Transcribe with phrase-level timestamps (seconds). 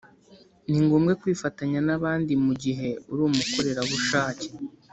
[0.69, 4.47] ni ngombwa kwifatanya n‘abandi mu gihe uri umukorerabushake.